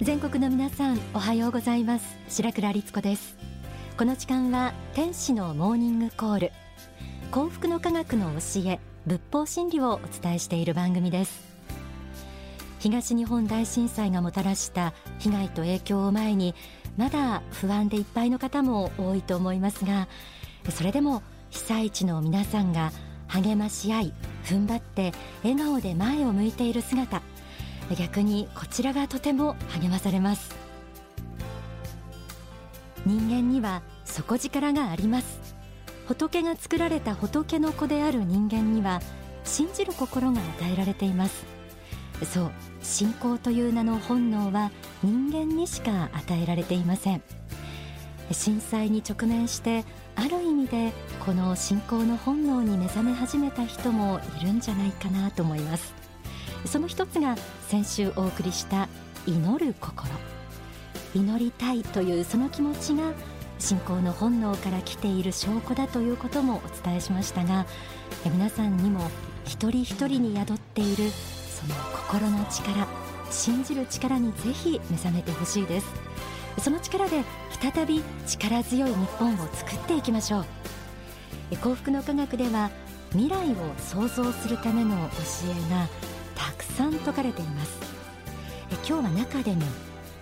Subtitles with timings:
[0.00, 2.16] 全国の皆さんおはようございます。
[2.28, 3.36] 白倉律子です。
[3.96, 6.52] この時間は天使のモーニングコール。
[7.32, 11.42] 幸福の科学の教え仏法真理をお伝えしている番組です。
[12.78, 16.54] 東日本大震災がもたらした被害と影響を前に
[16.96, 20.06] まだ不安でいっぱいの方も多いと思いますが
[20.70, 22.92] それでも被災地の皆さんが
[23.26, 24.12] 励まし合い
[24.44, 25.12] 踏ん張って
[25.42, 27.20] 笑顔で前を向いている姿
[27.96, 30.54] 逆にこちらがとても励まされます。
[33.06, 35.56] 人間には底力があります。
[36.06, 39.00] 仏が作られた仏の子である人間には
[39.44, 41.44] 信じる心が与えられています。
[42.24, 42.50] そう
[42.82, 47.22] 信仰という名の本能は人間にしか与えられていません。
[48.30, 49.84] 震災に直面して
[50.14, 50.92] ある意味で
[51.24, 55.97] この信仰の本能に目覚め始めた人もいるんじゃないかなと思います。
[56.64, 57.36] その一つが
[57.68, 58.88] 先週お送りした
[59.26, 60.08] 祈る心。
[61.14, 63.12] 祈りたいというその気持ちが
[63.58, 67.66] 信仰の本能から来ている証拠だということもお伝えしましたが
[68.24, 69.10] 皆さんにも
[69.44, 72.86] 一人一人に宿っているその心の力
[73.30, 75.86] 信じる力にぜひ目覚めてほしいです。
[76.60, 77.22] その力で
[77.60, 81.56] 再び力強い日本を作っていきましょう。
[81.56, 82.70] 幸福の科学では
[83.10, 85.14] 未来を創造するための教
[85.46, 85.88] えが
[86.78, 87.76] さん説かれています。
[88.88, 89.62] 今日は中でも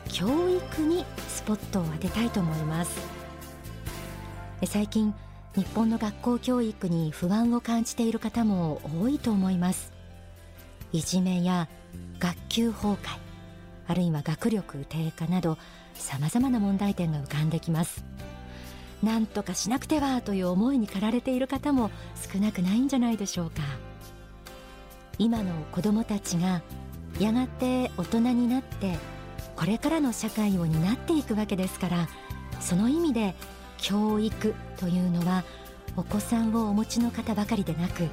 [0.09, 2.99] 教育にスポットを当てたいと思います。
[4.65, 5.15] 最近
[5.55, 9.93] 日本の学校教育に不安を感じている方も多いと思います。
[10.95, 11.69] いじめや
[12.21, 13.19] 学級崩壊
[13.87, 15.59] あるいは学力低下など
[15.93, 18.03] さまざまな問題点が浮かんできます。
[19.03, 21.91] なんとかしなくてはという思いに駆られている方も
[22.33, 23.61] 少なくないんじゃないでしょうか。
[25.19, 26.63] 今の子どもたちが
[27.19, 28.99] やがて大人になって
[29.55, 32.09] これからの社会を担っていくわけですから
[32.61, 33.35] その意味で
[33.79, 35.45] 教育というのは
[35.97, 38.09] お子さんをお持ちの方ばかりでなく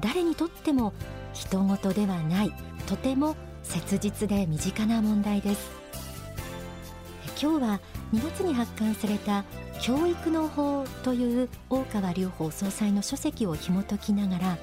[0.00, 0.94] 誰にとっても
[1.34, 2.52] 人事ではない
[2.86, 5.78] とても切実で身近な問題です。
[7.40, 7.80] 今日は
[8.12, 9.44] 2月に発刊された
[9.80, 14.58] 教育の法という大川隆法総裁の書籍を紐解きながら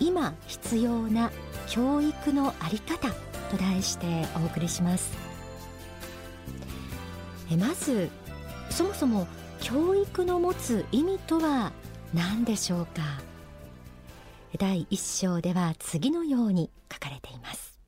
[0.00, 1.30] 今必要な
[1.68, 3.08] 教育のあり方
[3.50, 4.06] と題して
[4.42, 5.12] お送りします。
[7.52, 8.08] えまず
[8.70, 9.26] そもそも
[9.60, 11.72] 教育の持つ意味とは
[12.14, 13.02] 何でしょうか？
[14.58, 17.78] 第一章では次のように書かれています。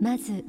[0.00, 0.44] まず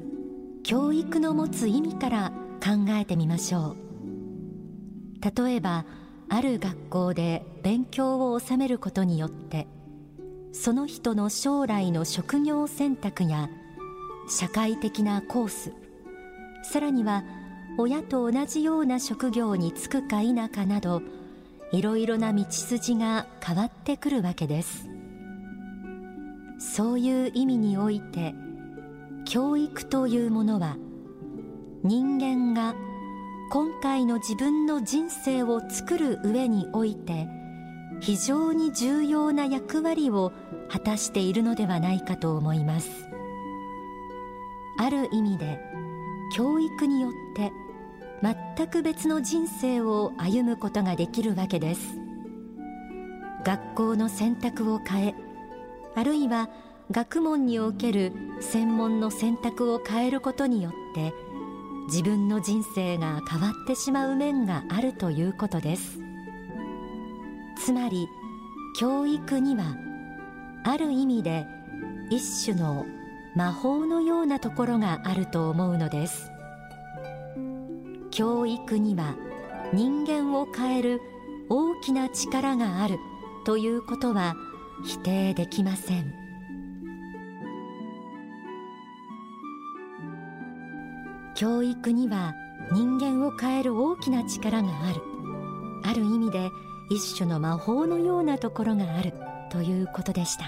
[0.68, 5.46] 教育の持つ意味から考えてみましょう。
[5.46, 5.84] 例えば
[6.28, 9.68] ある学校で勉強を収めることによって
[10.50, 13.48] その人の将来の職業選択や
[14.28, 15.72] 社会的なコース
[16.64, 17.22] さらには
[17.78, 21.00] 親と同じような職業に就くか否かなど
[21.70, 24.88] いろいろな道筋が変わってくるわけです。
[26.58, 28.34] そういう意味において
[29.26, 30.76] 教育というものは
[31.82, 32.74] 人間が
[33.50, 37.26] 今回の自分の人生を作る上において
[38.00, 40.32] 非常に重要な役割を
[40.68, 43.08] 果たしているのではないかと思います。
[44.78, 45.58] ある意味で
[46.34, 47.52] 教育によって
[48.22, 51.98] 全く別の人生を歩むことができるわけです。
[53.44, 55.14] 学校の選択を変え
[55.96, 56.50] あるいは
[56.90, 61.12] 学問における専門の選択を変えることによって
[61.88, 65.98] 自分の人生が変わってしまう面があるということです。
[67.58, 68.08] つまり
[68.78, 69.76] 教育には
[70.64, 71.46] ある意味で
[72.10, 72.86] 一種の
[73.34, 76.30] 魔法のようなところがあると思うのです。
[78.10, 79.16] 教育には
[79.72, 81.00] 人間を変える
[81.48, 82.98] 大きな力がある
[83.44, 84.34] ということは
[84.84, 86.25] 否定できません。
[91.36, 92.34] 教育には
[92.72, 95.02] 人間を変える大きな力がある。
[95.84, 96.50] ある意味で
[96.90, 99.12] 一種の魔法のようなところがある
[99.50, 100.46] ということでした。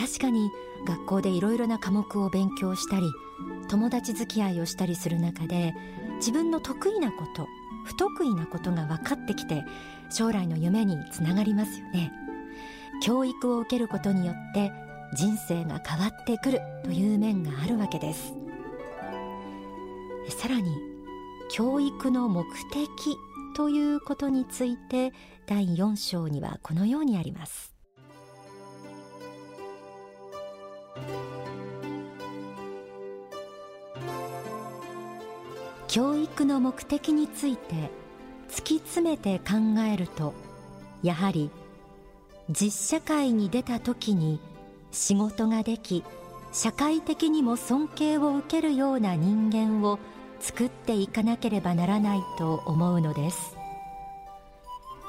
[0.00, 0.48] 確かに
[0.86, 3.10] 学校でいろいろな科目を勉強したり
[3.68, 5.74] 友達付き合いをしたりする中で
[6.16, 7.48] 自分の得意なこと
[7.84, 9.64] 不得意なことが分かってきて
[10.08, 12.12] 将来の夢につながりますよね。
[13.02, 14.72] 教育を受けることによって
[15.14, 18.34] 人生が変わってくるという面があるわけです。
[20.30, 20.76] さらに
[21.50, 23.16] 教育の目的
[23.56, 25.12] ということについて
[25.46, 27.74] 第4章にはこのようにあります。
[35.88, 37.90] 教育の目的について
[38.48, 39.56] 突き詰めて考
[39.92, 40.34] えると
[41.02, 41.50] やはり
[42.48, 44.38] 実社会に出た時に
[44.92, 46.04] 仕事ができ
[46.52, 49.98] 社会的にも尊敬を受けるような人間を
[50.40, 53.56] 作っていかなければならないと思うのです。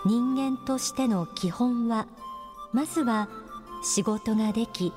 [0.05, 2.07] 人間としての基本は
[2.73, 3.29] まずは
[3.83, 4.93] 仕事ができ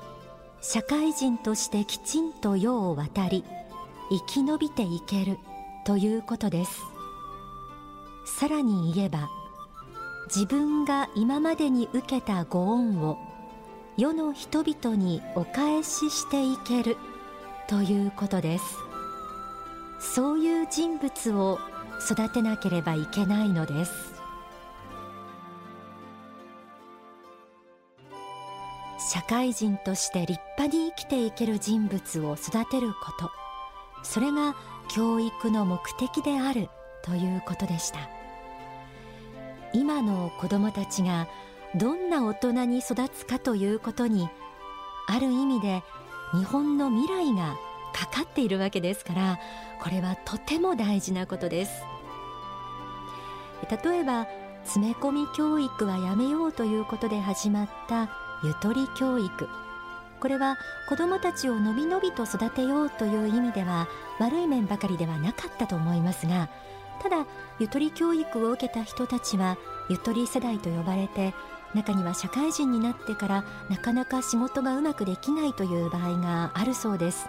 [0.61, 3.43] 社会人としてきちんと世を渡り
[4.09, 5.37] 生き延びていける
[5.85, 6.81] ということです。
[8.25, 9.29] さらに言えば
[10.27, 13.17] 自分が今までに受けたご恩を
[13.97, 16.97] 世の人々にお返ししていける
[17.67, 18.84] ということです。
[19.99, 21.59] そういう人物を
[22.01, 24.15] 育てなければいけないのです。
[29.11, 33.31] 社会人として立派に生きていける人物を育てること。
[34.03, 34.55] それが
[34.89, 36.69] 教育の目的である
[37.03, 37.99] ということでした。
[39.73, 41.27] 今の子どもたちが
[41.75, 44.29] どんな大人に育つかということに
[45.07, 45.83] ある意味で
[46.33, 47.57] 日本の未来が
[47.95, 49.39] かかっているわけですから
[49.81, 51.71] これはとても大事なことです。
[53.83, 54.27] 例えば
[54.65, 58.09] 詰め込み教育はやめようということで始まった
[58.43, 59.47] ゆとり教育。
[60.19, 60.57] これは
[60.89, 63.87] 子どもたちをのびのびと育てようという意味では
[64.19, 66.49] 悪い面ばかりではなかったと思いますが
[67.03, 67.27] ただ
[67.59, 69.57] ゆとり教育を受けた人たちは
[69.89, 71.33] ゆとり世代と呼ばれて
[71.75, 77.27] 中には社会人になってからなかなか仕事がうまくできないという場合があるそうです。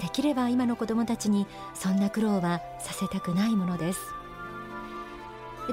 [0.00, 4.00] できれば今の子どもたちにそんな苦労はさせたくないものです。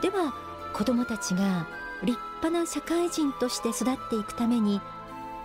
[0.02, 0.34] では
[0.74, 1.68] 子どもたちが
[2.04, 4.82] 立派な社会人として育っていくために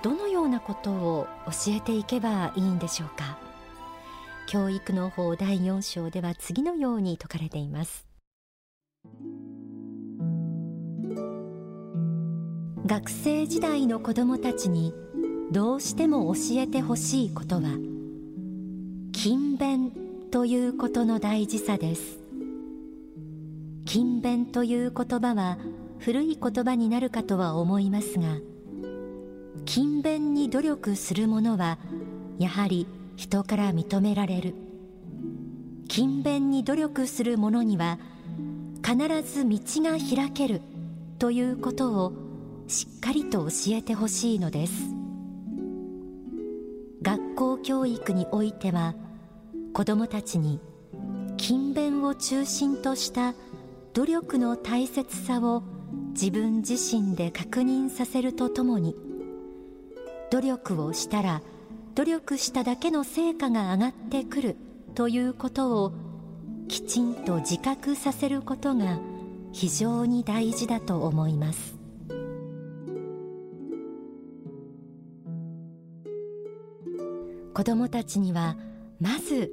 [0.03, 3.39] どのようなことを教えていけばいいんでしょうか？
[4.47, 8.07] 教育の法第4章では次のように説かれています。
[12.87, 14.93] 学生時代の子どもたちに
[15.53, 17.90] どうしても教えてほしいことは？
[19.23, 19.93] 勤勉
[20.31, 22.21] ということの大事さです。
[23.85, 25.59] 勤勉という言葉は
[25.99, 28.39] 古い言葉になるかとは思いますが
[29.67, 31.79] 勤勉に努力する者は
[32.39, 34.55] やはり人から認められる。
[35.91, 37.99] 勤勉に努力する者には
[38.83, 40.63] 必ず道が開ける
[41.19, 42.15] ということを
[42.69, 44.73] しっかりと教えてほしいのです。
[47.03, 48.95] 学校教育においては
[49.73, 50.61] 子どもたちに
[51.39, 53.35] 勤勉を中心とした
[53.95, 55.63] 努力の大切さを
[56.13, 58.95] 自分自身で確認させるとともに
[60.31, 61.43] 努力をしたら
[61.95, 64.57] 努力しただけの成果が上がってくる
[64.95, 65.93] ということを
[66.69, 68.99] きちんと自覚させることが
[69.53, 71.79] 非常に大事だと思います。
[77.53, 78.57] 子どもたちには
[79.01, 79.53] まず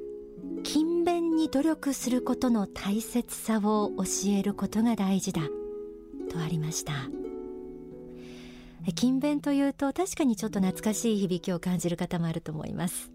[0.63, 5.41] 勤勉に努力することの大切さを教えることが大事だ
[6.29, 6.93] とありました。
[8.95, 13.11] 勤勉というと確かにちょっと懐かしい響きを感じる方もあると思います。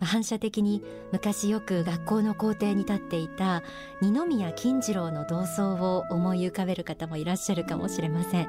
[0.00, 3.62] 反射的に昔よく学校の校庭に立っていた
[4.00, 8.48] 二宮金次郎の銅像を思い浮かべる方もいらっしゃるかもしれません。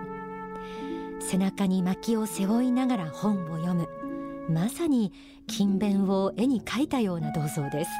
[1.19, 4.02] 背中に薪を背負いながら本を読む。
[4.49, 5.11] まさに
[5.47, 7.91] 勤勉を絵に描いたような銅像です。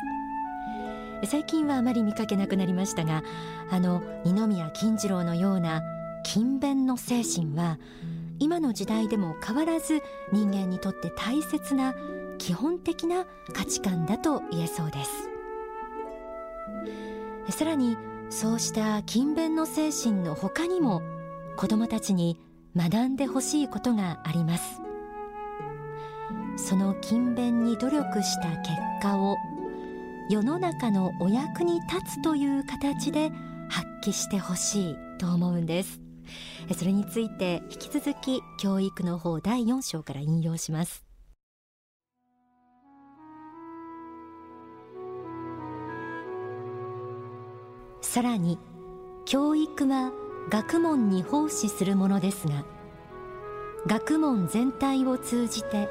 [1.25, 3.23] 最近はあまり見かけなくなりましたが
[3.69, 5.81] あの二宮金次郎のような
[6.25, 7.79] 勤勉の精神は
[8.39, 10.01] 今の時代でも変わらず
[10.33, 11.95] 人間にとって大切な
[12.37, 15.29] 基本的な価値観だと言えそうです。
[17.57, 17.97] さらに
[18.29, 21.01] そうした勤勉の精神の他にも
[21.55, 22.37] 子どもたちに
[22.75, 24.82] 学んでほしいことがあります。
[26.55, 29.37] その勤勉に努力した結果を
[30.29, 33.31] 世の中のお役に立つという形で
[33.69, 35.99] 発揮してほしいと思うんです。
[36.77, 41.03] それについて引き続き教育の方第4章から引用します。
[48.01, 48.59] さらに
[49.25, 50.11] 教育は
[50.49, 52.63] 学問に奉仕するものですが
[53.87, 55.89] 学問全体を通じて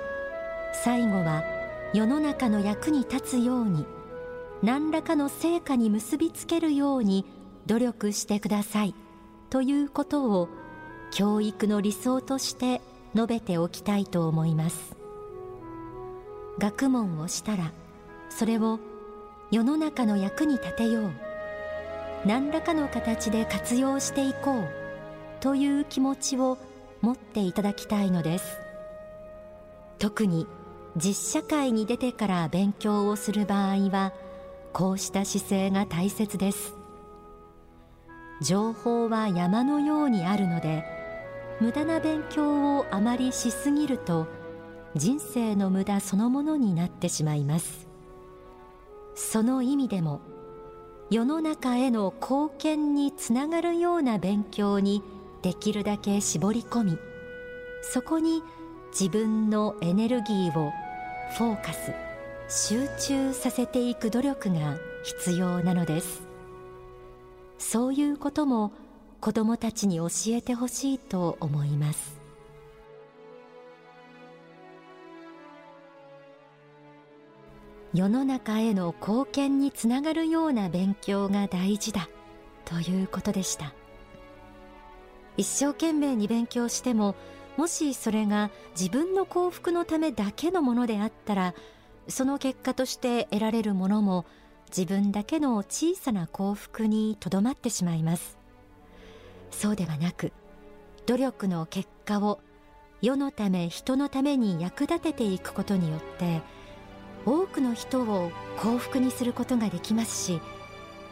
[0.73, 1.45] 最後は
[1.95, 3.87] 世の中の役に立つように
[4.62, 7.26] 何らかの成果に結びつけるように
[7.67, 8.95] 努力してください
[9.50, 10.49] ということを
[11.12, 12.81] 教育の理想として
[13.14, 14.97] 述べておきたいと思います。
[16.59, 17.73] 学問をしたら
[18.31, 18.79] それを
[19.50, 21.11] 世の中の役に立てよう
[22.25, 24.69] 何らかの形で活用していこう
[25.41, 26.57] という気持ちを
[27.00, 28.59] 持っていただきたいのです。
[29.99, 30.47] 特に
[30.96, 34.12] 実社会に出てから勉強をする場合は
[34.72, 36.75] こうした姿勢が大切です。
[38.42, 40.84] 情報は山のようにあるので
[41.61, 44.26] 無駄な勉強をあまりしすぎると
[44.96, 47.87] 人生の無駄そのものになってしまいます。
[49.14, 50.20] その意味でも
[51.11, 55.02] 世の中への貢献につながるような勉強に
[55.42, 56.99] できるだけ絞り込み
[57.82, 58.42] そこに
[58.99, 60.72] 自分のエネルギーを
[61.39, 61.93] フォーカス
[62.49, 66.23] 集中させていく努力が必要なのです。
[67.57, 68.71] そういうことも
[69.21, 72.21] 子どもたちに教えてほしいと思います。
[77.95, 82.11] 世の中への貢献につながるような勉強が大事だ
[82.67, 83.73] ということでした。
[85.39, 87.15] 一生懸命に勉強しても
[87.56, 91.54] もしそれが自分の幸福のためだけのものであったら
[92.09, 94.25] その結果として得られるものも
[94.75, 98.38] 自分だけの小さな幸福にとどまってしまいます。
[99.50, 100.32] そうではなく
[101.06, 102.40] 努力の結果を
[103.02, 106.40] 世のため人のために役立てていくことによって
[107.26, 110.40] 多くの人を幸福にすることができますし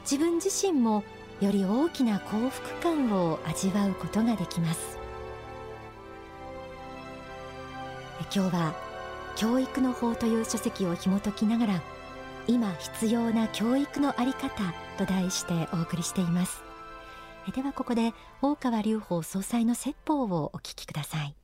[0.02, 1.04] 自分自身も
[1.40, 4.99] より大きな幸福感を味わうことができます。
[8.32, 8.74] 今日は
[9.34, 11.82] 教育の法という書籍を紐解きながら
[12.46, 14.48] 今必要な教育のあり方
[14.98, 16.62] と題してお送りしています。
[17.54, 21.34] ではここで大川隆法総裁の説法をお聞きください。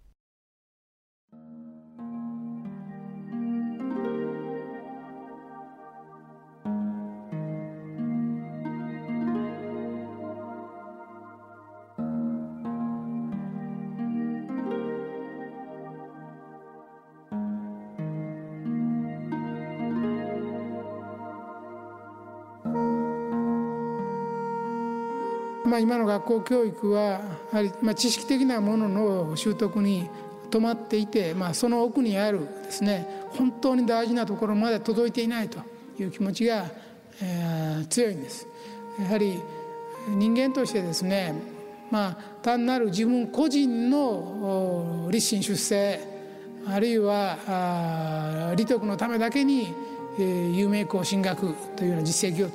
[25.76, 27.21] まあ、今の学校教育はや
[27.52, 30.09] はりまあ知識的なものの習得に
[30.50, 35.59] 止まっていて、まあ、その奥にあるですね本当に大事なところまで届いていないと
[35.99, 36.71] いう気持ちが、
[37.21, 38.47] えー、強いんです。
[38.99, 39.38] やはり
[40.09, 41.35] 人間としてですね、
[41.90, 46.00] まあ、単なる自分個人の立身出世
[46.66, 49.75] あるいは利得のためだけに、
[50.18, 52.50] えー、有名校進学というような実績を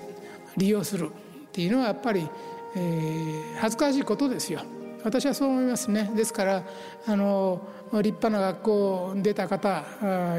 [0.57, 2.27] 利用するっていうのはやっぱり
[2.75, 4.61] えー、恥ずかしいことですよ。
[5.03, 6.11] 私はそう思いますね。
[6.15, 6.63] ですから
[7.07, 7.61] あの
[7.93, 9.83] 立派な学校出た方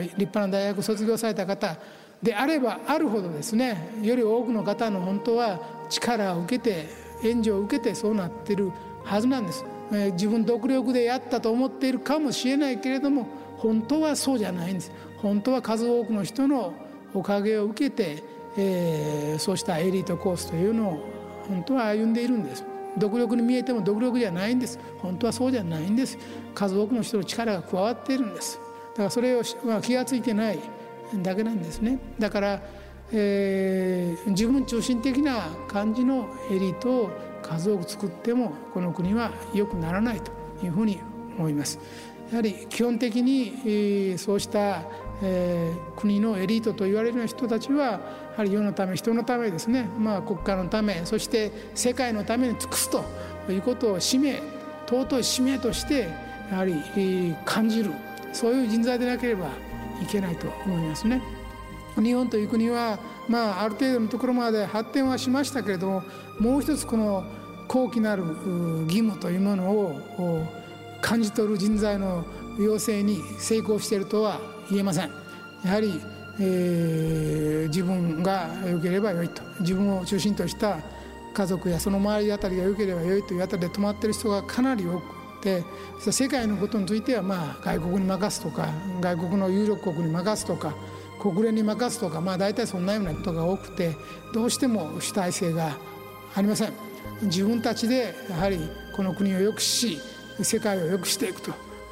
[0.07, 1.77] 立派な大学卒業された方
[2.23, 5.61] であればあるほどですねより多くの方の本当は
[5.91, 6.89] 力を受けて
[7.25, 8.73] 援助を受けてそうなってる
[9.05, 13.27] はずなんです、えー、自分独力でやったと思っているかもしれないけれども
[13.59, 14.91] 本当はそうじゃないんです。
[15.19, 16.73] 本当は数多くの人の
[17.15, 18.25] おかげを受けて、
[18.57, 21.12] えー、そうしたエリートコースというのを
[21.49, 22.64] 本当は歩んでいるんです。
[22.96, 24.78] 独力に見えても独力じゃないんです。
[25.00, 26.18] 本当はそうじゃないんです。
[26.54, 28.58] 数多くの人の力が加わっているんです。
[28.92, 29.42] だからそれを
[29.80, 30.58] 気が付いてない
[31.22, 31.99] だけなんですね。
[32.18, 32.62] だから、
[33.12, 37.11] えー、自分中心的な感じのエリートを
[37.42, 40.30] 数多く作ってもこの国は良くならないと
[40.64, 40.99] いうふうに
[41.38, 41.78] 思います。
[42.30, 44.82] やはり基本的に、えー、そうした
[45.21, 48.00] えー、国のエリートと言われるような人たちはや
[48.37, 53.04] はり世のため人のためですね、まあ、国家のためそして世界のために尽くすと
[53.49, 54.42] いうことを使命
[54.87, 56.09] 尊い使命として
[56.50, 56.75] やはり、
[57.47, 57.92] 感じる
[58.33, 59.47] そういう人材でなければ
[60.02, 61.23] いけないと思いますね。
[61.97, 66.02] 日本という国は、まあ、ある程度のところまで発展はしましたけれども
[66.40, 67.25] もう一つこの
[67.69, 68.23] 高貴なる
[68.85, 70.47] 義務というものを
[71.02, 72.25] 感じ取る人材の
[72.59, 74.40] 養成に成功しているとは
[74.73, 75.11] 言えません。
[75.64, 76.00] やはり、
[76.41, 79.43] えー、自分が良ければ良いと。
[79.61, 80.79] 自分を中心とした
[81.33, 85.02] 家族やその周りあたりが良ければ良いというあたりで止まっている人がかなり多く
[85.43, 85.64] て
[85.99, 88.69] 世界のことについてはまあ外国に任すとか
[89.00, 90.75] 外国の有力国に任すとか
[91.21, 93.97] 国連に任すとかまあ大体そんなようなことが多くて
[94.33, 95.76] どうしても主体性が
[96.35, 96.73] ありません。
[97.23, 98.59] 自分たちでやはり
[98.95, 99.99] この国を良くし
[100.43, 101.41] 世界を良くしていく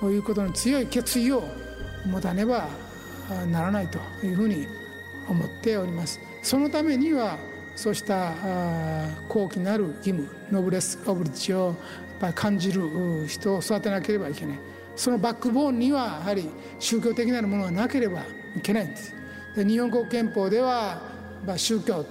[0.01, 1.45] ということの強い決意を
[2.07, 2.69] 持たねば
[3.51, 4.67] ならないというふうに
[5.29, 6.21] 思っております。
[6.43, 7.39] そのためには
[7.77, 8.35] そうした
[9.29, 11.77] 高貴なる義務ノブレス・オブリッジをやっ
[12.21, 12.83] ぱり感じる
[13.27, 14.59] 人を育てなければいけない
[14.97, 18.21] そのバックボーンにはやはり宗教的なものがなければ
[18.57, 19.15] いけないんです
[19.57, 21.01] で日本国憲法では、
[21.47, 22.05] まあ、宗教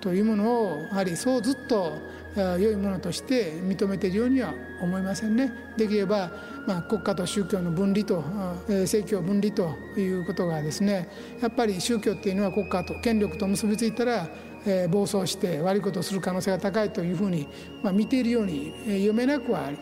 [0.00, 1.98] というものをやはりそうずっと
[2.36, 5.52] 良いものとして認めているようには思いませんね。
[5.76, 6.30] できれば、
[6.66, 8.22] まあ、国家と宗教の分離と
[8.68, 11.08] 政教分離ということがですね
[11.40, 14.28] やっぱり宗教っていうのは国家と権力と結びついたら、
[14.66, 17.48] えー、暴走して悪いことをする可能性が高いというふうに、
[17.82, 19.74] まあ、見ているように読めなくはやっ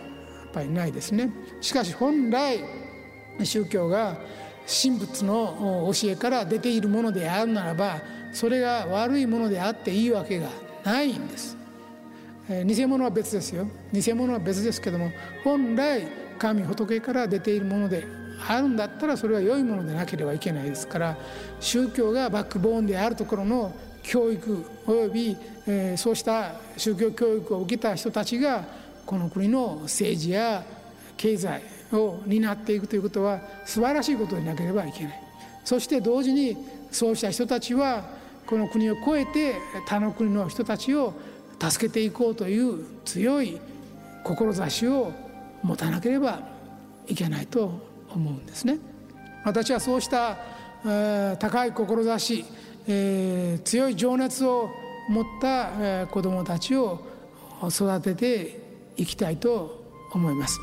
[0.53, 1.33] ぱりないですね。
[1.61, 2.61] しかし本来
[3.43, 4.17] 宗教が
[4.67, 8.00] 神仏の教えから出ているものであるならば
[8.33, 10.49] それが悪いものであっていいわけが
[10.85, 11.57] ないんです。
[12.49, 13.67] 偽物は別ですよ。
[13.93, 15.11] 偽物は別ですけども
[15.43, 16.07] 本来
[16.38, 18.07] 神仏から出ているもので
[18.47, 21.17] あるんだったらそれは良いものでなければいけないですから
[21.59, 25.37] 宗教がバックボーンであるところの教育および、
[25.97, 28.65] そうした宗教教育を受けた人たちが
[29.05, 30.62] この国の政治や
[31.17, 31.62] 経済
[31.93, 35.23] を担っていくということは素晴らしいことでなければいけない。
[35.65, 36.57] そして同時に
[36.93, 38.05] そうした人たちは
[38.47, 39.57] この国を超えて
[39.88, 41.12] 他の国の人たちを
[41.58, 43.60] 助けていこうという強い
[44.25, 45.12] 志を
[45.62, 46.40] 持たなければ
[47.06, 48.78] いけないと思うんですね。
[49.44, 50.38] 私はそうした、
[51.38, 52.44] 高い志、
[52.88, 54.68] えー、強い情熱を
[55.08, 57.00] 持った、子どもたちを
[57.68, 58.60] 育てて
[58.96, 60.58] いきたいと思います。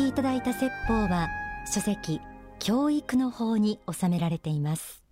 [0.00, 1.28] きいただいた説法は
[1.66, 2.20] 書籍
[2.58, 5.02] 教育の法に収められています。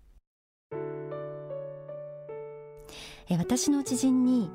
[3.29, 4.49] 私の知人に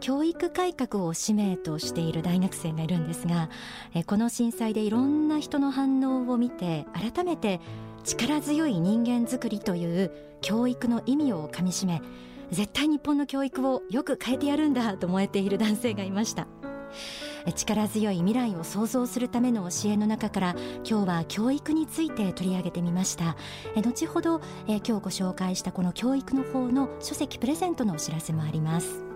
[0.00, 3.48] 教育改革を使命としている大学生がいるんですが
[4.06, 7.60] この震災でいろんな人の反応を見て改めて
[8.02, 10.10] 力強い人間づくりという
[10.40, 12.02] 教育の意味をかみしめ
[12.50, 16.48] 絶対日本の教育をよく変えてやるんだと燃えている男性がいました。
[17.46, 20.56] 力強い未来を創造するための教えの中から
[20.88, 23.36] 今日は教育について取り上げてみました。
[23.76, 29.07] 後ほど今日ご紹介したこの教育の方の書籍プレゼントのお知らせもあります。